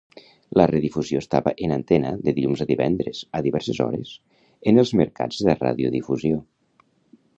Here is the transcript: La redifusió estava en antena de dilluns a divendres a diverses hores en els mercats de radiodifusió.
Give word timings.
La 0.59 0.63
redifusió 0.69 1.19
estava 1.23 1.51
en 1.67 1.73
antena 1.75 2.13
de 2.23 2.33
dilluns 2.39 2.63
a 2.65 2.67
divendres 2.71 3.21
a 3.41 3.43
diverses 3.49 3.83
hores 3.87 4.15
en 4.73 4.85
els 4.85 4.95
mercats 5.03 5.45
de 5.51 5.57
radiodifusió. 5.61 6.41